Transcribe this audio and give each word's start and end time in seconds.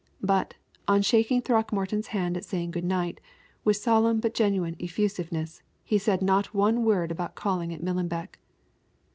But, 0.23 0.55
on 0.87 1.03
shaking 1.03 1.43
Throckmorton's 1.43 2.07
hand 2.07 2.35
at 2.35 2.43
saying 2.43 2.71
good 2.71 2.83
night, 2.83 3.19
with 3.63 3.77
solemn 3.77 4.19
but 4.19 4.33
genuine 4.33 4.75
effusiveness, 4.79 5.61
he 5.83 5.99
said 5.99 6.23
not 6.23 6.55
one 6.55 6.83
word 6.83 7.11
about 7.11 7.35
calling 7.35 7.71
at 7.71 7.83
Millenbeck. 7.83 8.39